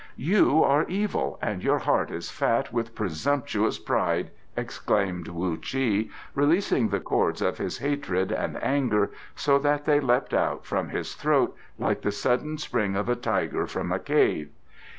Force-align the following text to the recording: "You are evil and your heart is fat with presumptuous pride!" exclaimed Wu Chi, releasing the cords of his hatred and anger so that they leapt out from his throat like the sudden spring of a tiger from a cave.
"You 0.17 0.63
are 0.63 0.87
evil 0.89 1.37
and 1.43 1.63
your 1.63 1.77
heart 1.77 2.09
is 2.09 2.31
fat 2.31 2.73
with 2.73 2.95
presumptuous 2.95 3.77
pride!" 3.77 4.31
exclaimed 4.57 5.27
Wu 5.27 5.57
Chi, 5.59 6.07
releasing 6.33 6.89
the 6.89 6.99
cords 6.99 7.39
of 7.39 7.59
his 7.59 7.77
hatred 7.77 8.31
and 8.31 8.57
anger 8.63 9.11
so 9.35 9.59
that 9.59 9.85
they 9.85 9.99
leapt 9.99 10.33
out 10.33 10.65
from 10.65 10.89
his 10.89 11.13
throat 11.13 11.55
like 11.77 12.01
the 12.01 12.11
sudden 12.11 12.57
spring 12.57 12.95
of 12.95 13.09
a 13.09 13.15
tiger 13.15 13.67
from 13.67 13.91
a 13.91 13.99
cave. 13.99 14.49